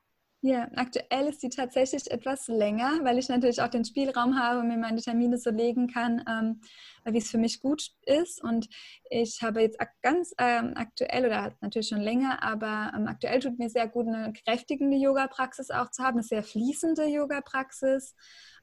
[0.46, 4.68] Ja, aktuell ist sie tatsächlich etwas länger, weil ich natürlich auch den Spielraum habe und
[4.68, 6.61] mir meine Termine so legen kann, ähm,
[7.07, 8.44] wie es für mich gut ist.
[8.44, 8.68] Und
[9.09, 13.70] ich habe jetzt ganz ähm, aktuell oder natürlich schon länger, aber ähm, aktuell tut mir
[13.70, 18.14] sehr gut, eine kräftigende Yoga-Praxis auch zu haben, eine sehr fließende Yoga-Praxis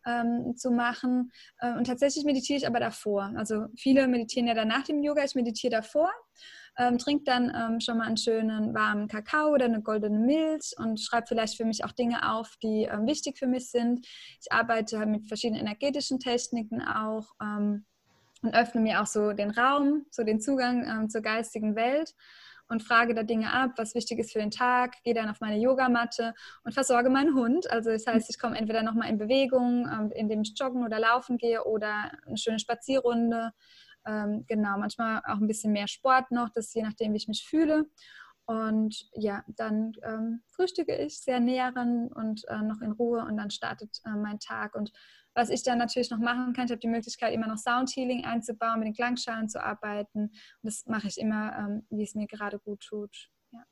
[0.06, 1.32] ähm, zu machen.
[1.62, 3.34] Äh, und tatsächlich meditiere ich aber davor.
[3.36, 6.12] Also viele meditieren ja dann nach dem Yoga, ich meditiere davor
[6.78, 11.00] ähm, trinke dann ähm, schon mal einen schönen warmen Kakao oder eine goldene Milch und
[11.00, 14.06] schreibe vielleicht für mich auch Dinge auf, die ähm, wichtig für mich sind.
[14.40, 17.86] Ich arbeite mit verschiedenen energetischen Techniken auch ähm,
[18.42, 22.16] und öffne mir auch so den Raum, so den Zugang ähm, zur geistigen Welt
[22.72, 25.60] und frage da Dinge ab, was wichtig ist für den Tag, gehe dann auf meine
[25.60, 27.70] Yogamatte und versorge meinen Hund.
[27.70, 31.38] Also das heißt, ich komme entweder nochmal in Bewegung, ähm, indem ich joggen oder laufen
[31.38, 33.52] gehe oder eine schöne Spazierrunde
[34.06, 37.46] ähm, genau, manchmal auch ein bisschen mehr Sport noch, das je nachdem, wie ich mich
[37.48, 37.86] fühle.
[38.46, 43.52] Und ja, dann ähm, frühstücke ich sehr näheren und äh, noch in Ruhe und dann
[43.52, 44.76] startet äh, mein Tag.
[44.76, 44.92] Und
[45.34, 48.80] was ich dann natürlich noch machen kann, ich habe die Möglichkeit, immer noch Soundhealing einzubauen,
[48.80, 50.24] mit den Klangschalen zu arbeiten.
[50.24, 50.34] Und
[50.64, 53.30] das mache ich immer, ähm, wie es mir gerade gut tut.
[53.52, 53.64] Ja.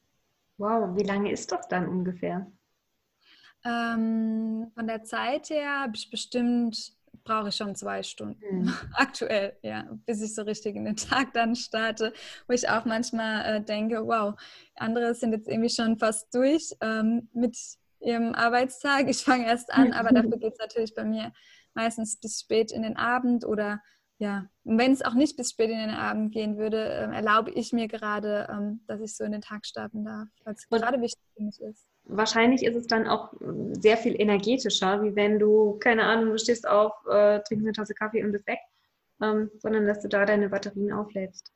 [0.57, 2.49] Wow, wie lange ist das dann ungefähr?
[3.65, 6.93] Ähm, von der Zeit her habe ich bestimmt
[7.29, 8.73] brauche ich schon zwei Stunden mhm.
[8.93, 12.11] aktuell, ja, bis ich so richtig in den Tag dann starte,
[12.47, 14.33] wo ich auch manchmal äh, denke, wow,
[14.75, 17.55] andere sind jetzt irgendwie schon fast durch ähm, mit
[17.99, 19.07] ihrem Arbeitstag.
[19.09, 21.31] Ich fange erst an, aber dafür geht es natürlich bei mir
[21.75, 23.81] meistens bis spät in den Abend oder
[24.17, 27.71] ja, wenn es auch nicht bis spät in den Abend gehen würde, äh, erlaube ich
[27.73, 31.23] mir gerade, ähm, dass ich so in den Tag starten darf, weil es gerade wichtig
[31.37, 31.88] für mich ist.
[32.11, 36.39] Wahrscheinlich ist es dann auch ähm, sehr viel energetischer, wie wenn du, keine Ahnung, du
[36.39, 38.59] stehst auf, äh, trinkst eine Tasse Kaffee und bist weg,
[39.21, 41.51] ähm, sondern dass du da deine Batterien auflädst.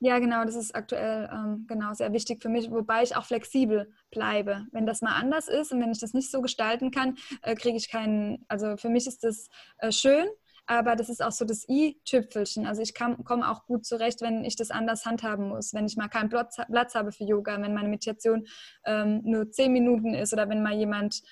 [0.00, 3.90] Ja, genau, das ist aktuell ähm, genau sehr wichtig für mich, wobei ich auch flexibel
[4.10, 4.66] bleibe.
[4.70, 7.78] Wenn das mal anders ist und wenn ich das nicht so gestalten kann, äh, kriege
[7.78, 10.26] ich keinen, also für mich ist das äh, schön,
[10.66, 12.66] aber das ist auch so das i-Tüpfelchen.
[12.66, 16.08] Also ich komme auch gut zurecht, wenn ich das anders handhaben muss, wenn ich mal
[16.08, 18.46] keinen Platz, Platz habe für Yoga, wenn meine Meditation
[18.84, 21.22] ähm, nur zehn Minuten ist oder wenn mal jemand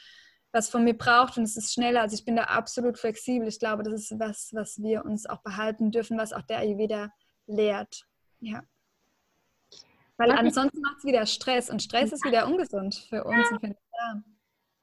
[0.52, 2.02] was von mir braucht und es ist schneller.
[2.02, 3.48] Also ich bin da absolut flexibel.
[3.48, 7.10] Ich glaube, das ist was, was wir uns auch behalten dürfen, was auch der Ayurveda
[7.46, 8.06] lehrt.
[8.40, 8.62] Ja.
[10.18, 13.68] Weil ansonsten macht es wieder Stress und Stress ist wieder ungesund für uns und für
[13.68, 14.24] den Darm.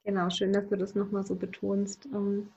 [0.04, 2.06] Genau, schön, dass du das nochmal so betonst.
[2.06, 2.50] Ähm,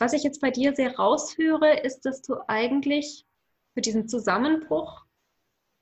[0.00, 3.26] was ich jetzt bei dir sehr raushöre, ist, dass du eigentlich
[3.74, 5.04] für diesen Zusammenbruch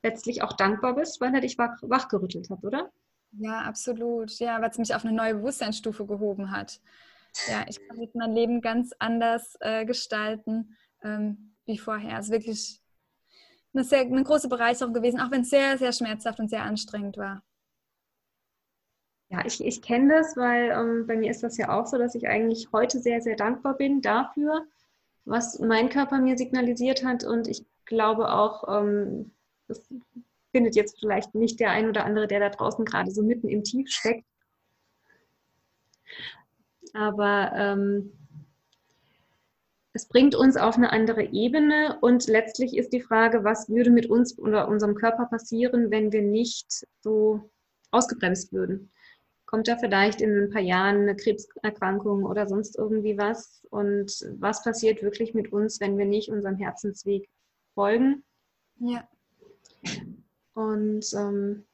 [0.03, 2.91] letztlich auch dankbar bist, weil er dich wach, wachgerüttelt hat, oder?
[3.31, 4.31] Ja, absolut.
[4.39, 6.81] Ja, weil es mich auf eine neue Bewusstseinsstufe gehoben hat.
[7.47, 12.17] Ja, ich kann jetzt mein Leben ganz anders äh, gestalten ähm, wie vorher.
[12.17, 12.81] Es ist wirklich
[13.73, 17.17] eine, sehr, eine große Bereicherung gewesen, auch wenn es sehr, sehr schmerzhaft und sehr anstrengend
[17.17, 17.43] war.
[19.31, 22.15] Ja, ich, ich kenne das, weil ähm, bei mir ist das ja auch so, dass
[22.15, 24.65] ich eigentlich heute sehr, sehr dankbar bin dafür,
[25.25, 27.23] was mein Körper mir signalisiert hat.
[27.23, 29.31] Und ich glaube auch, ähm,
[29.67, 29.87] das
[30.51, 33.63] findet jetzt vielleicht nicht der ein oder andere, der da draußen gerade so mitten im
[33.63, 34.25] Tief steckt.
[36.93, 38.11] Aber ähm,
[39.93, 44.09] es bringt uns auf eine andere Ebene und letztlich ist die Frage, was würde mit
[44.09, 47.51] uns oder unserem Körper passieren, wenn wir nicht so
[47.91, 48.91] ausgebremst würden
[49.49, 53.65] kommt da vielleicht in ein paar Jahren eine Krebserkrankung oder sonst irgendwie was?
[53.71, 57.27] Und was passiert wirklich mit uns, wenn wir nicht unserem Herzensweg
[57.73, 58.23] folgen?
[58.77, 59.09] Ja.
[60.53, 61.65] Und ähm,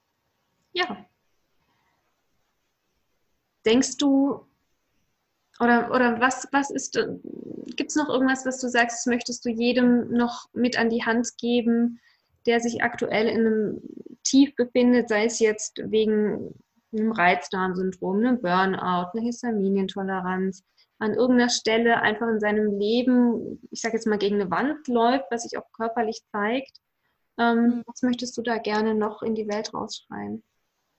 [0.72, 1.06] ja.
[3.66, 4.46] Denkst du,
[5.60, 7.08] oder, oder was, was ist, äh,
[7.76, 11.38] gibt es noch irgendwas, was du sagst, möchtest du jedem noch mit an die Hand
[11.38, 12.00] geben,
[12.46, 13.82] der sich aktuell in einem
[14.24, 16.56] Tief befindet, sei es jetzt wegen
[17.00, 20.64] einem Reizdarmsyndrom, einem Burnout, eine Histaminientoleranz,
[21.00, 25.26] an irgendeiner Stelle einfach in seinem Leben, ich sage jetzt mal, gegen eine Wand läuft,
[25.30, 26.80] was sich auch körperlich zeigt.
[27.38, 27.84] Ähm, mhm.
[27.86, 30.42] was möchtest du da gerne noch in die Welt rausschreien?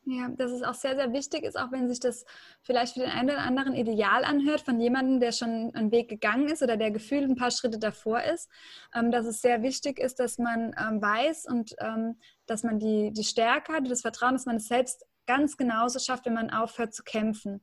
[0.09, 2.24] Ja, dass es auch sehr, sehr wichtig ist, auch wenn sich das
[2.62, 6.48] vielleicht für den einen oder anderen ideal anhört, von jemandem, der schon einen Weg gegangen
[6.48, 8.48] ist oder der gefühlt ein paar Schritte davor ist,
[8.94, 13.12] ähm, dass es sehr wichtig ist, dass man ähm, weiß und ähm, dass man die,
[13.12, 16.95] die Stärke hat, das Vertrauen, dass man es selbst ganz genauso schafft, wenn man aufhört
[16.95, 17.62] zu kämpfen.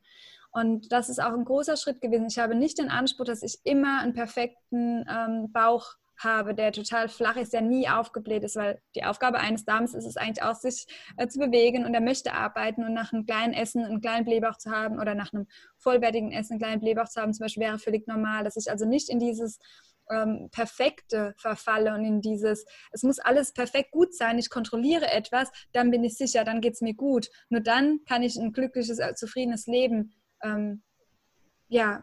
[0.52, 2.28] Und das ist auch ein großer Schritt gewesen.
[2.28, 7.10] Ich habe nicht den Anspruch, dass ich immer einen perfekten ähm, Bauch habe, der total
[7.10, 10.56] flach ist, der nie aufgebläht ist, weil die Aufgabe eines Darms ist es eigentlich auch,
[10.56, 10.86] sich
[11.18, 14.58] äh, zu bewegen und er möchte arbeiten und nach einem kleinen Essen einen kleinen Blähbauch
[14.58, 15.48] zu haben oder nach einem
[15.78, 18.86] vollwertigen Essen einen kleinen Blähbauch zu haben, zum Beispiel wäre völlig normal, dass ich also
[18.86, 19.60] nicht in dieses
[20.10, 25.52] ähm, Perfekte verfalle und in dieses, es muss alles perfekt gut sein, ich kontrolliere etwas,
[25.72, 27.30] dann bin ich sicher, dann geht es mir gut.
[27.50, 30.84] Nur dann kann ich ein glückliches, äh, zufriedenes Leben ähm,
[31.68, 32.02] ja,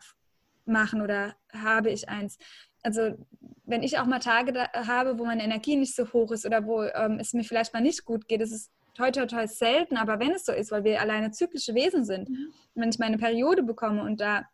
[0.65, 2.39] machen oder habe ich eins.
[2.83, 3.15] Also
[3.65, 6.65] wenn ich auch mal Tage da, habe, wo meine Energie nicht so hoch ist oder
[6.67, 10.19] wo ähm, es mir vielleicht mal nicht gut geht, das ist heute total selten, aber
[10.19, 12.53] wenn es so ist, weil wir alleine zyklische Wesen sind, mhm.
[12.75, 14.47] wenn ich meine Periode bekomme und da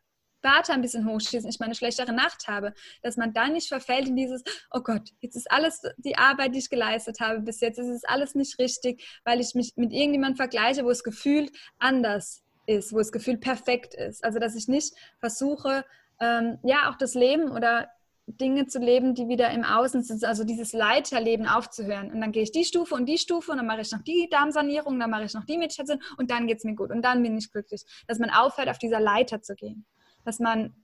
[0.43, 2.73] Warte ein bisschen hochschießen, ich meine schlechtere Nacht habe,
[3.03, 6.59] dass man dann nicht verfällt in dieses, oh Gott, jetzt ist alles die Arbeit, die
[6.59, 10.37] ich geleistet habe bis jetzt, es ist alles nicht richtig, weil ich mich mit irgendjemandem
[10.37, 14.25] vergleiche, wo es gefühlt anders ist, wo es gefühlt perfekt ist.
[14.25, 15.85] Also dass ich nicht versuche,
[16.21, 17.89] ähm, ja, auch das Leben oder
[18.27, 22.11] Dinge zu leben, die wieder im Außen sind, also dieses Leiterleben aufzuhören.
[22.11, 24.29] Und dann gehe ich die Stufe und die Stufe und dann mache ich noch die
[24.31, 27.23] Darmsanierung, dann mache ich noch die Meditation und dann geht es mir gut und dann
[27.23, 27.85] bin ich glücklich.
[28.09, 29.87] Dass man aufhört, auf dieser Leiter zu gehen
[30.27, 30.75] dass man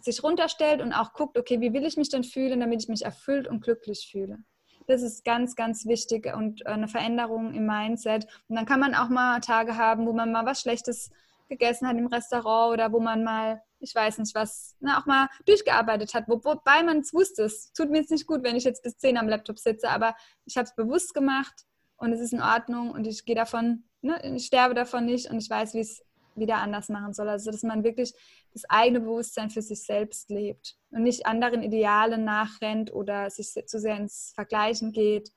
[0.00, 3.04] sich runterstellt und auch guckt, okay, wie will ich mich denn fühlen, damit ich mich
[3.04, 4.38] erfüllt und glücklich fühle.
[4.86, 8.26] Das ist ganz, ganz wichtig und eine Veränderung im Mindset.
[8.48, 11.10] Und dann kann man auch mal Tage haben, wo man mal was Schlechtes
[11.48, 15.28] gegessen hat im Restaurant oder wo man mal, ich weiß nicht was, ne, auch mal
[15.46, 18.64] durchgearbeitet hat, wo, wobei man es wusste, es tut mir jetzt nicht gut, wenn ich
[18.64, 21.66] jetzt bis 10 am Laptop sitze, aber ich habe es bewusst gemacht
[21.96, 25.38] und es ist in Ordnung und ich gehe davon, ne, ich sterbe davon nicht und
[25.38, 26.02] ich weiß, wie es
[26.38, 27.28] wieder anders machen soll.
[27.28, 28.14] Also dass man wirklich
[28.52, 33.78] das eigene Bewusstsein für sich selbst lebt und nicht anderen Idealen nachrennt oder sich zu
[33.78, 35.30] sehr ins Vergleichen geht.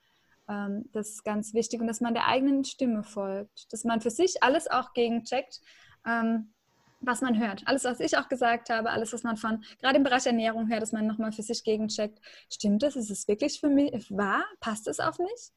[0.50, 4.12] Ähm, das ist ganz wichtig und dass man der eigenen Stimme folgt, dass man für
[4.12, 5.62] sich alles auch gegencheckt,
[6.06, 6.54] ähm,
[7.02, 7.64] was man hört.
[7.66, 10.82] Alles, was ich auch gesagt habe, alles, was man von, gerade im Bereich Ernährung hört,
[10.82, 12.20] dass man nochmal für sich gegencheckt.
[12.50, 12.96] Stimmt das?
[12.96, 14.46] Ist es wirklich für mich wahr?
[14.60, 15.52] Passt es auf mich?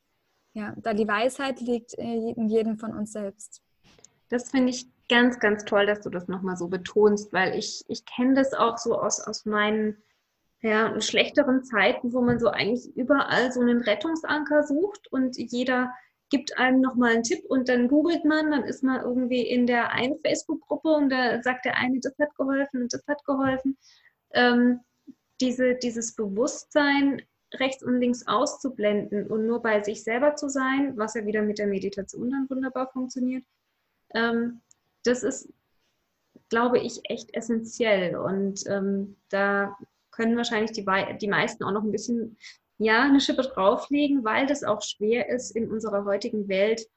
[0.55, 3.63] Ja, da die Weisheit liegt in jedem von uns selbst.
[4.29, 8.05] Das finde ich ganz, ganz toll, dass du das nochmal so betonst, weil ich, ich
[8.05, 10.03] kenne das auch so aus, aus meinen
[10.61, 15.93] ja, schlechteren Zeiten, wo man so eigentlich überall so einen Rettungsanker sucht und jeder
[16.31, 19.93] gibt einem nochmal einen Tipp und dann googelt man, dann ist man irgendwie in der
[19.93, 23.77] einen Facebook-Gruppe und da sagt der eine, das hat geholfen und das hat geholfen.
[24.33, 24.81] Ähm,
[25.41, 31.15] diese, dieses Bewusstsein rechts und links auszublenden und nur bei sich selber zu sein, was
[31.15, 33.45] ja wieder mit der Meditation dann wunderbar funktioniert,
[34.15, 34.61] ähm,
[35.05, 35.53] das ist,
[36.49, 38.17] glaube ich, echt essentiell.
[38.17, 39.77] Und ähm, da
[40.11, 40.85] können wahrscheinlich die,
[41.21, 42.37] die meisten auch noch ein bisschen
[42.79, 46.89] ja, eine Schippe drauflegen, weil das auch schwer ist in unserer heutigen Welt,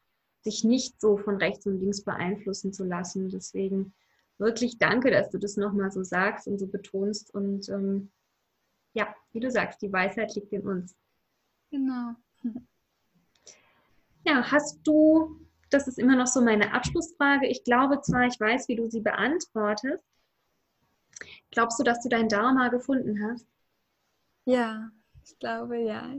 [0.41, 3.29] sich nicht so von rechts und links beeinflussen zu lassen.
[3.29, 3.93] Deswegen
[4.37, 7.33] wirklich danke, dass du das nochmal so sagst und so betonst.
[7.33, 8.11] Und ähm,
[8.93, 10.95] ja, wie du sagst, die Weisheit liegt in uns.
[11.69, 12.15] Genau.
[14.25, 17.47] Ja, hast du das ist immer noch so meine Abschlussfrage.
[17.47, 20.03] Ich glaube zwar, ich weiß, wie du sie beantwortest.
[21.51, 23.47] Glaubst du, dass du dein Dharma gefunden hast?
[24.45, 24.91] Ja,
[25.23, 26.15] ich glaube ja.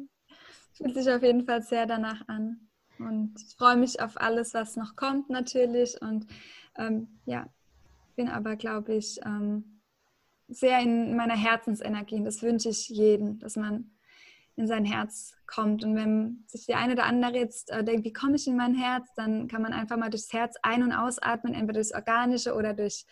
[0.74, 2.68] Fühlt sich auf jeden Fall sehr danach an.
[2.98, 6.00] Und ich freue mich auf alles, was noch kommt natürlich.
[6.02, 6.26] Und
[6.76, 7.48] ähm, ja,
[8.16, 9.80] bin aber, glaube ich, ähm,
[10.48, 12.16] sehr in meiner Herzensenergie.
[12.16, 13.90] Und das wünsche ich jedem, dass man
[14.58, 15.84] in sein Herz kommt.
[15.84, 18.74] Und wenn sich der eine oder andere jetzt äh, denkt, wie komme ich in mein
[18.74, 22.74] Herz, dann kann man einfach mal durchs Herz ein- und ausatmen, entweder durchs Organische oder
[22.74, 23.06] durch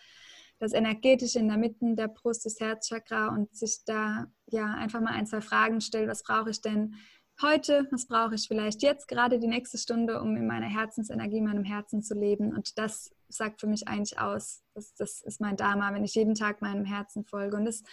[0.59, 5.11] das Energetische in der Mitte der Brust, das Herzchakra und sich da ja einfach mal
[5.11, 6.95] ein, zwei Fragen stellt, was brauche ich denn
[7.41, 11.63] heute, was brauche ich vielleicht jetzt, gerade die nächste Stunde, um in meiner Herzensenergie, meinem
[11.63, 12.55] Herzen zu leben.
[12.55, 14.63] Und das sagt für mich eigentlich aus.
[14.73, 17.57] Das, das ist mein Dharma, wenn ich jeden Tag meinem Herzen folge.
[17.57, 17.83] Und das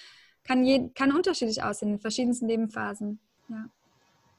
[0.45, 3.21] kann, je, kann unterschiedlich aussehen in verschiedensten Lebensphasen.
[3.49, 3.69] Ja.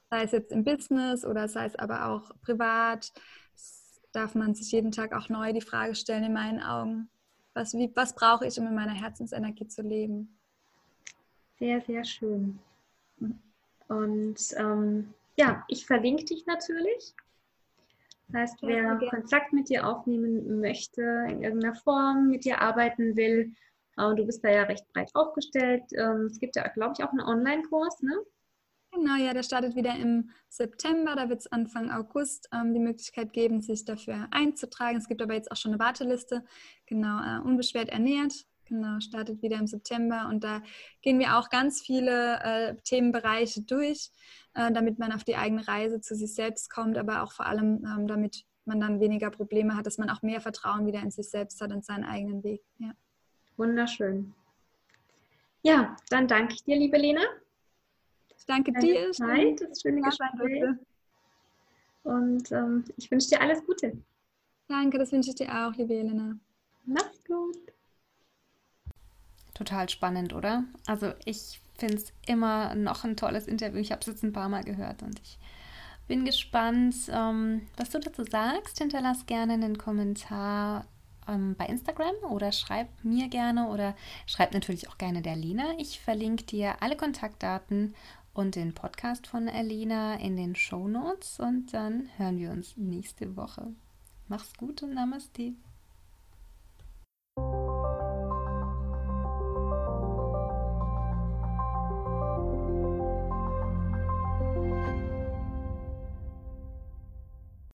[0.09, 3.11] Sei es jetzt im Business oder sei es aber auch privat,
[4.11, 7.09] darf man sich jeden Tag auch neu die Frage stellen, in meinen Augen,
[7.53, 10.37] was, wie, was brauche ich, um in meiner Herzensenergie zu leben?
[11.57, 12.59] Sehr, sehr schön.
[13.87, 17.13] Und ähm, ja, ich verlinke dich natürlich.
[18.27, 23.15] Das heißt, wer ja, Kontakt mit dir aufnehmen möchte, in irgendeiner Form mit dir arbeiten
[23.15, 23.53] will,
[23.97, 25.83] äh, du bist da ja recht breit aufgestellt.
[25.93, 28.15] Ähm, es gibt ja, glaube ich, auch einen Online-Kurs, ne?
[28.95, 31.15] Genau, ja, der startet wieder im September.
[31.15, 34.97] Da wird es Anfang August ähm, die Möglichkeit geben, sich dafür einzutragen.
[34.97, 36.45] Es gibt aber jetzt auch schon eine Warteliste.
[36.86, 38.34] Genau, äh, unbeschwert ernährt.
[38.65, 40.27] Genau, startet wieder im September.
[40.29, 40.62] Und da
[41.01, 44.12] gehen wir auch ganz viele äh, Themenbereiche durch,
[44.53, 47.86] äh, damit man auf die eigene Reise zu sich selbst kommt, aber auch vor allem,
[47.86, 51.29] ähm, damit man dann weniger Probleme hat, dass man auch mehr Vertrauen wieder in sich
[51.29, 52.63] selbst hat und seinen eigenen Weg.
[52.79, 52.93] Ja.
[53.58, 54.34] Wunderschön.
[55.63, 57.21] Ja, dann danke ich dir, liebe Lena.
[58.47, 59.12] Ich danke Deine dir.
[59.12, 60.63] Zeit, das schöne Gespräch.
[62.03, 63.97] Und ähm, ich wünsche dir alles Gute.
[64.67, 66.38] Danke, das wünsche ich dir auch, liebe Elena.
[66.86, 67.58] Mach's gut.
[69.55, 70.63] Total spannend, oder?
[70.86, 73.79] Also ich finde es immer noch ein tolles Interview.
[73.79, 75.39] Ich habe es jetzt ein paar Mal gehört und ich
[76.08, 78.77] bin gespannt, ähm, was du dazu sagst.
[78.77, 80.86] Hinterlass gerne einen Kommentar
[81.27, 83.95] ähm, bei Instagram oder schreib mir gerne oder
[84.27, 85.73] schreib natürlich auch gerne der Lina.
[85.79, 87.95] Ich verlinke dir alle Kontaktdaten
[88.36, 93.38] und den Podcast von Alina in den Show Notes und dann hören wir uns nächste
[93.38, 93.74] Woche.
[94.28, 95.54] Mach's gut und Namaste.